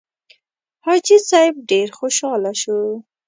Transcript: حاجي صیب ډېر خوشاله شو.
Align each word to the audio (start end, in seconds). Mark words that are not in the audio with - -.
حاجي 0.85 1.17
صیب 1.29 1.53
ډېر 1.69 1.87
خوشاله 1.97 2.51
شو. 2.61 2.79